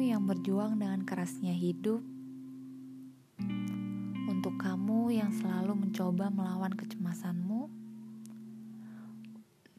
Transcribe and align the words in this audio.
yang 0.00 0.24
berjuang 0.24 0.80
dengan 0.80 1.04
kerasnya 1.04 1.52
hidup, 1.52 2.00
untuk 4.32 4.56
kamu 4.56 5.12
yang 5.12 5.28
selalu 5.28 5.76
mencoba 5.76 6.32
melawan 6.32 6.72
kecemasanmu, 6.72 7.68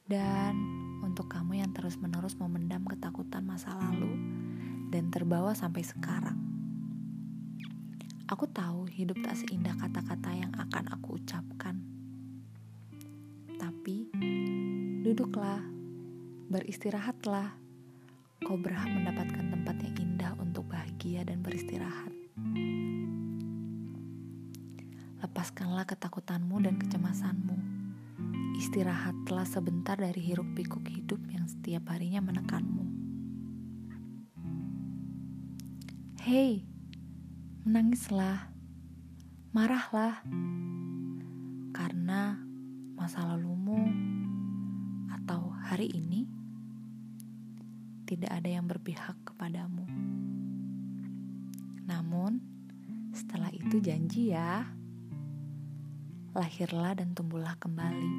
dan 0.05 0.53
untuk 1.01 1.25
kamu 1.25 1.65
yang 1.65 1.73
terus-menerus 1.73 2.37
memendam 2.37 2.85
ketakutan 2.85 3.41
masa 3.49 3.73
lalu 3.73 4.13
dan 4.93 5.09
terbawa 5.09 5.57
sampai 5.57 5.81
sekarang. 5.81 6.37
Aku 8.29 8.45
tahu 8.45 8.85
hidup 8.93 9.17
tak 9.25 9.41
seindah 9.41 9.73
kata-kata 9.73 10.37
yang 10.37 10.53
akan 10.53 10.85
aku 10.93 11.17
ucapkan. 11.17 11.81
Tapi, 13.57 14.05
duduklah, 15.01 15.65
beristirahatlah. 16.53 17.66
Kau 18.47 18.55
berhak 18.55 18.87
mendapatkan 18.87 19.51
tempat 19.51 19.75
yang 19.83 19.95
indah 20.07 20.31
untuk 20.39 20.71
bahagia 20.71 21.27
dan 21.27 21.43
beristirahat. 21.43 22.15
Lepaskanlah 25.19 25.83
ketakutanmu 25.83 26.55
dan 26.63 26.79
kecemasanmu. 26.79 27.59
Istirahatlah 28.55 29.43
sebentar 29.43 29.99
dari 29.99 30.23
hiruk-pikuk 30.31 30.87
hidup 30.87 31.19
yang 31.27 31.43
setiap 31.43 31.91
harinya 31.91 32.23
menekanmu. 32.23 32.87
Hei, 36.23 36.63
menangislah, 37.67 38.47
marahlah, 39.51 40.23
karena 41.75 42.39
masa 42.95 43.27
lalumu 43.27 43.91
atau 45.11 45.51
hari 45.67 45.91
ini 45.91 46.36
tidak 48.07 48.31
ada 48.31 48.47
yang 48.47 48.63
berpihak 48.63 49.19
kepadamu. 49.27 49.83
Namun, 51.91 52.39
setelah 53.11 53.51
itu 53.51 53.83
janji 53.83 54.31
ya, 54.31 54.63
lahirlah 56.31 56.95
dan 56.95 57.11
tumbuhlah 57.11 57.59
kembali. 57.59 58.13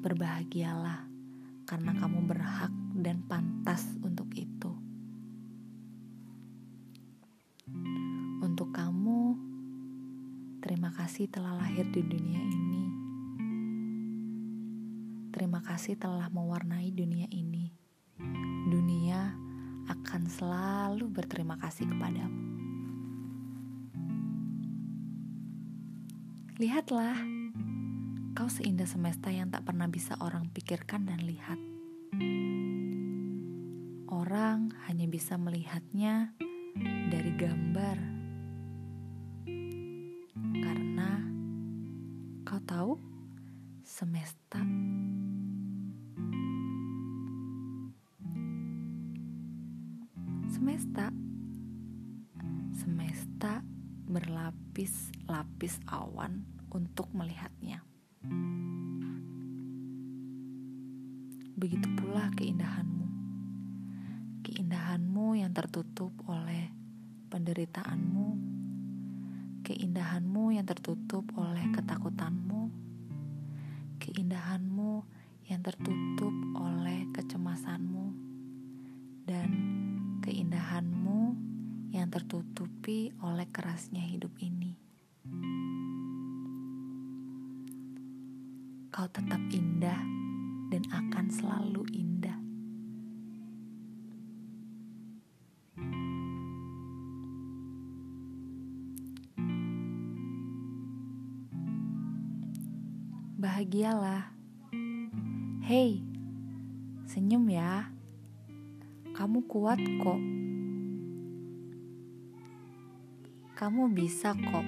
Berbahagialah 0.00 1.04
karena 1.68 1.92
kamu 1.92 2.24
berhak 2.24 2.72
dan 2.96 3.20
pantas 3.28 3.84
untuk 4.00 4.32
itu. 4.32 4.72
Untuk 8.40 8.72
kamu, 8.72 9.36
terima 10.64 10.88
kasih 10.96 11.28
telah 11.28 11.52
lahir 11.52 11.84
di 11.92 12.00
dunia 12.00 12.40
ini. 12.40 12.84
Terima 15.36 15.60
kasih 15.60 16.00
telah 16.00 16.32
mewarnai 16.32 16.88
dunia 16.96 17.28
ini. 17.28 17.87
Dunia 18.68 19.32
akan 19.88 20.22
selalu 20.28 21.08
berterima 21.08 21.56
kasih 21.56 21.88
kepadamu. 21.88 22.40
Lihatlah, 26.60 27.16
kau 28.36 28.52
seindah 28.52 28.84
semesta 28.84 29.32
yang 29.32 29.48
tak 29.48 29.64
pernah 29.64 29.88
bisa 29.88 30.20
orang 30.20 30.52
pikirkan 30.52 31.08
dan 31.08 31.24
lihat. 31.24 31.56
Orang 34.12 34.76
hanya 34.84 35.08
bisa 35.08 35.40
melihatnya 35.40 36.36
dari 37.08 37.32
gambar 37.40 38.18
Kau 42.48 42.64
tahu 42.64 42.96
semesta 43.84 44.64
semesta 50.68 51.08
semesta 52.76 53.64
berlapis-lapis 54.04 55.80
awan 55.88 56.44
untuk 56.68 57.08
melihatnya. 57.16 57.80
Begitu 61.56 61.88
pula 61.96 62.28
keindahanmu. 62.36 63.08
Keindahanmu 64.44 65.40
yang 65.40 65.56
tertutup 65.56 66.12
oleh 66.28 66.68
penderitaanmu 67.32 68.28
keindahanmu 69.64 70.52
yang 70.52 70.68
tertutup 70.68 71.24
oleh 71.32 71.64
ketakutanmu, 71.72 72.68
keindahanmu 74.04 75.00
yang 75.48 75.64
tertutup 75.64 76.32
oleh 76.60 77.08
kecemasanmu, 77.16 78.06
dan 79.28 79.48
keindahanmu 80.28 81.32
yang 81.88 82.12
tertutupi 82.12 83.16
oleh 83.24 83.48
kerasnya 83.48 84.04
hidup 84.04 84.36
ini. 84.44 84.76
Kau 88.92 89.08
tetap 89.08 89.40
indah 89.48 89.96
dan 90.68 90.84
akan 90.92 91.32
selalu 91.32 91.82
indah. 91.96 92.36
bahagialah. 103.38 104.34
Hei, 105.62 106.02
senyum 107.06 107.46
ya. 107.46 107.97
Kamu 109.16 109.44
kuat 109.48 109.80
kok. 110.00 110.20
Kamu 113.58 113.90
bisa 113.90 114.32
kok. 114.36 114.66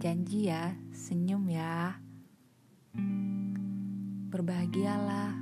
Janji 0.00 0.48
ya, 0.48 0.72
senyum 0.96 1.44
ya. 1.52 2.00
Berbahagialah. 4.32 5.36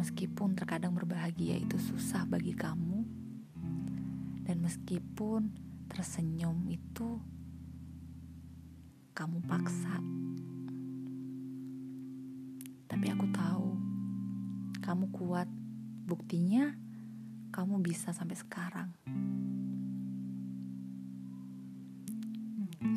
Meskipun 0.00 0.56
terkadang 0.56 0.96
berbahagia 0.96 1.60
itu 1.60 1.76
susah 1.76 2.24
bagi 2.24 2.56
kamu, 2.56 3.04
dan 4.48 4.64
meskipun 4.64 5.52
tersenyum 5.92 6.56
itu 6.72 7.20
kamu 9.12 9.44
paksa. 9.44 10.00
Tapi 12.90 13.06
aku 13.06 13.26
tahu 13.30 13.70
kamu 14.82 15.14
kuat. 15.14 15.46
Buktinya 16.10 16.74
kamu 17.54 17.78
bisa 17.78 18.10
sampai 18.10 18.34
sekarang. 18.34 18.90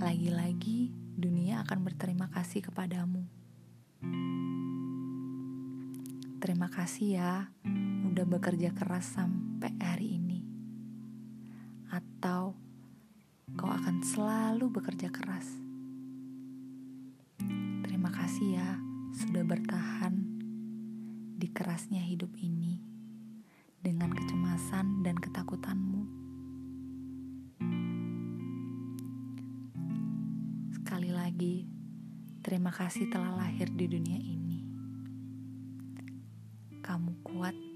Lagi-lagi 0.02 0.90
dunia 1.14 1.62
akan 1.62 1.86
berterima 1.86 2.26
kasih 2.34 2.66
kepadamu. 2.66 3.22
Terima 6.42 6.74
kasih 6.74 7.08
ya 7.22 7.54
udah 8.10 8.26
bekerja 8.26 8.74
keras 8.74 9.14
sampai 9.14 9.78
hari 9.78 10.18
ini. 10.18 10.42
Atau 11.94 12.58
kau 13.54 13.70
akan 13.70 14.02
selalu 14.02 14.74
bekerja 14.74 15.14
keras. 15.14 15.54
Terima 17.86 18.10
kasih 18.10 18.58
ya 18.58 18.93
sudah 19.44 19.60
bertahan 19.60 20.16
di 21.36 21.52
kerasnya 21.52 22.00
hidup 22.00 22.32
ini 22.40 22.80
dengan 23.84 24.16
kecemasan 24.16 25.04
dan 25.04 25.20
ketakutanmu. 25.20 26.08
Sekali 30.80 31.12
lagi, 31.12 31.68
terima 32.40 32.72
kasih 32.72 33.12
telah 33.12 33.36
lahir 33.36 33.68
di 33.68 33.84
dunia 33.84 34.16
ini. 34.16 34.64
Kamu 36.80 37.20
kuat 37.28 37.73